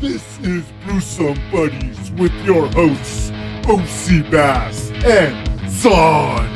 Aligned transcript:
This 0.00 0.38
is 0.38 0.64
Brewsome 0.84 1.36
Buddies 1.50 2.12
with 2.12 2.32
your 2.44 2.68
hosts, 2.68 3.32
OC 3.66 4.30
Bass 4.30 4.92
and 5.04 5.68
Zon. 5.68 6.46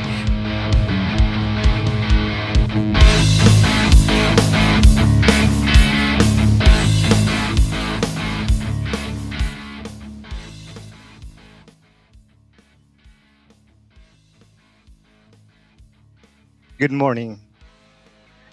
Good 16.78 16.92
morning. 16.92 17.40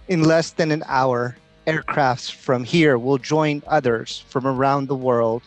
In 0.07 0.23
less 0.23 0.49
than 0.49 0.71
an 0.71 0.83
hour, 0.87 1.37
aircrafts 1.67 2.31
from 2.31 2.63
here 2.63 2.97
will 2.97 3.17
join 3.17 3.61
others 3.67 4.23
from 4.29 4.47
around 4.47 4.87
the 4.87 4.95
world, 4.95 5.43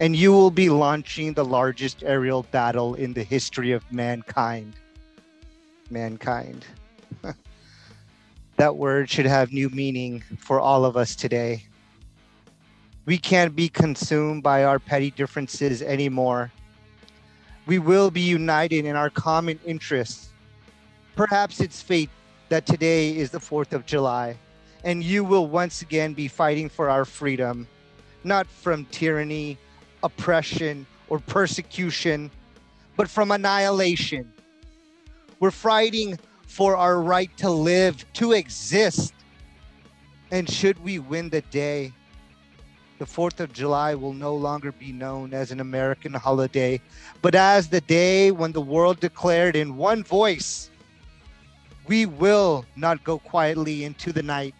and 0.00 0.16
you 0.16 0.32
will 0.32 0.50
be 0.50 0.68
launching 0.68 1.32
the 1.32 1.44
largest 1.44 2.02
aerial 2.02 2.42
battle 2.50 2.94
in 2.94 3.12
the 3.12 3.22
history 3.22 3.72
of 3.72 3.90
mankind. 3.92 4.74
Mankind. 5.90 6.66
that 8.56 8.76
word 8.76 9.08
should 9.08 9.26
have 9.26 9.52
new 9.52 9.68
meaning 9.70 10.22
for 10.38 10.60
all 10.60 10.84
of 10.84 10.96
us 10.96 11.14
today. 11.14 11.64
We 13.04 13.18
can't 13.18 13.54
be 13.54 13.68
consumed 13.68 14.42
by 14.42 14.64
our 14.64 14.80
petty 14.80 15.12
differences 15.12 15.80
anymore. 15.80 16.50
We 17.66 17.78
will 17.78 18.10
be 18.10 18.20
united 18.20 18.84
in 18.84 18.96
our 18.96 19.10
common 19.10 19.60
interests. 19.64 20.30
Perhaps 21.14 21.60
it's 21.60 21.80
fate 21.80 22.10
that 22.48 22.66
today 22.66 23.16
is 23.16 23.30
the 23.30 23.38
4th 23.38 23.72
of 23.72 23.86
July 23.86 24.36
and 24.86 25.02
you 25.02 25.24
will 25.24 25.48
once 25.48 25.82
again 25.82 26.14
be 26.14 26.28
fighting 26.28 26.68
for 26.68 26.88
our 26.88 27.04
freedom, 27.04 27.66
not 28.22 28.46
from 28.46 28.84
tyranny, 28.92 29.58
oppression, 30.04 30.86
or 31.08 31.18
persecution, 31.18 32.30
but 32.96 33.10
from 33.10 33.32
annihilation. 33.32 34.32
We're 35.40 35.50
fighting 35.50 36.16
for 36.46 36.76
our 36.76 37.02
right 37.02 37.36
to 37.38 37.50
live, 37.50 38.06
to 38.12 38.32
exist. 38.32 39.12
And 40.30 40.48
should 40.48 40.78
we 40.84 41.00
win 41.00 41.30
the 41.30 41.40
day, 41.40 41.92
the 43.00 43.06
4th 43.06 43.40
of 43.40 43.52
July 43.52 43.96
will 43.96 44.12
no 44.12 44.36
longer 44.36 44.70
be 44.70 44.92
known 44.92 45.34
as 45.34 45.50
an 45.50 45.58
American 45.58 46.14
holiday, 46.14 46.80
but 47.22 47.34
as 47.34 47.68
the 47.68 47.80
day 47.80 48.30
when 48.30 48.52
the 48.52 48.60
world 48.60 49.00
declared 49.00 49.56
in 49.56 49.76
one 49.76 50.04
voice, 50.04 50.70
we 51.88 52.06
will 52.06 52.64
not 52.76 53.02
go 53.02 53.18
quietly 53.18 53.82
into 53.82 54.12
the 54.12 54.22
night 54.22 54.54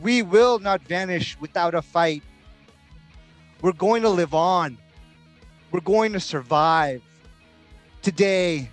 we 0.00 0.22
will 0.22 0.58
not 0.58 0.82
vanish 0.82 1.36
without 1.40 1.74
a 1.74 1.82
fight. 1.82 2.22
We're 3.62 3.72
going 3.72 4.02
to 4.02 4.10
live 4.10 4.34
on. 4.34 4.78
We're 5.70 5.80
going 5.80 6.12
to 6.12 6.20
survive. 6.20 7.02
Today, 8.02 8.70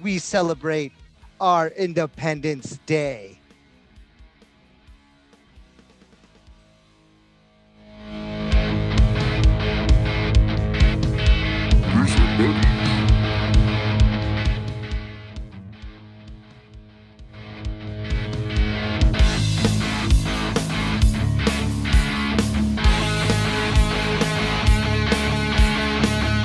we 0.00 0.18
celebrate 0.18 0.92
our 1.40 1.68
Independence 1.68 2.78
Day. 2.86 3.41